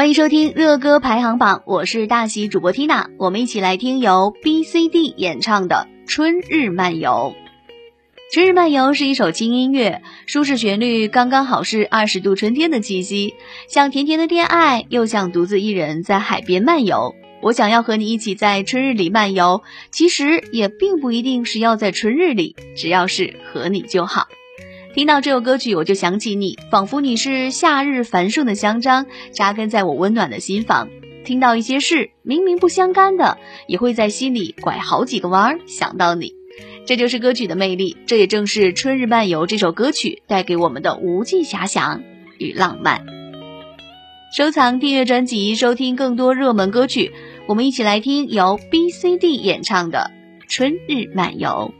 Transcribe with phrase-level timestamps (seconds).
[0.00, 7.34] 欢迎收听热歌排行榜，我是大喜主播 Tina，我们一起来听由 B C D 演唱的《春日漫游》。
[8.34, 13.34] 《春日漫游》是一首轻音乐，舒适旋律刚刚好，是二十度春天的气息，
[13.68, 17.14] 像甜甜的恋爱，又像独自一人在海边漫游。
[17.42, 24.28] 我想要和你一起在春日里漫游，其实也并不一定是要在春日里，只要是和你就好。
[24.92, 30.88] 听到这首歌曲，我就想起你，仿佛你是夏日繁盛的香樟，扎根在我温暖的心房。
[31.24, 36.34] 听到一些事，明明不相干的，也会在心里拐好几个弯儿，想到你。
[36.86, 42.02] 这就是歌曲的魅力，这也正是《春日漫游》这首歌曲带给我们的无尽遐想
[42.38, 43.04] 与浪漫。
[44.36, 47.12] 收藏、订阅专辑，收听更多热门歌曲。
[47.46, 50.10] 我们一起来听由 B C D 演唱的
[50.52, 51.72] 《春日漫游》。